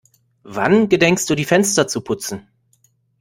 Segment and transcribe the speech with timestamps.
[0.55, 2.47] Wann gedenkst du die Fenster zu putzen?